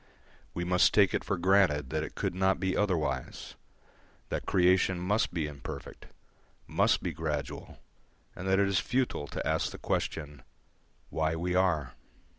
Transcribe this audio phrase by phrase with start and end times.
[0.55, 3.53] We must take it for granted that it could not be otherwise;
[4.29, 6.07] that creation must be imperfect,
[6.65, 7.77] must be gradual,
[8.35, 10.41] and that it is futile to ask the question,
[11.11, 11.93] Why we are?